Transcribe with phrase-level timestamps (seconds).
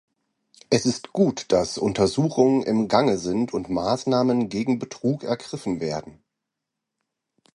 [0.71, 6.23] Es ist gut, dass Untersuchungen im Gange sind und Maßnahmen gegen Betrug ergriffen werden.